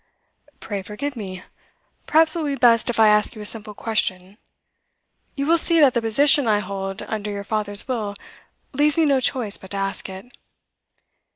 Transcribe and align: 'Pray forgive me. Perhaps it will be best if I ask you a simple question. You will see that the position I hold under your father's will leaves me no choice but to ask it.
'Pray 0.59 0.81
forgive 0.81 1.15
me. 1.15 1.43
Perhaps 2.07 2.35
it 2.35 2.39
will 2.39 2.47
be 2.47 2.55
best 2.55 2.89
if 2.89 2.99
I 2.99 3.07
ask 3.07 3.35
you 3.35 3.41
a 3.43 3.45
simple 3.45 3.75
question. 3.75 4.39
You 5.35 5.45
will 5.45 5.59
see 5.59 5.79
that 5.79 5.93
the 5.93 6.01
position 6.01 6.47
I 6.47 6.57
hold 6.57 7.03
under 7.03 7.29
your 7.29 7.43
father's 7.43 7.87
will 7.87 8.15
leaves 8.73 8.97
me 8.97 9.05
no 9.05 9.19
choice 9.19 9.59
but 9.59 9.69
to 9.69 9.77
ask 9.77 10.09
it. 10.09 10.33